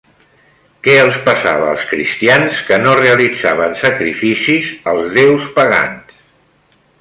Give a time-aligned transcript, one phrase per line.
[0.85, 6.19] Què els passava als cristians que no realitzaven sacrificis als déus pagans?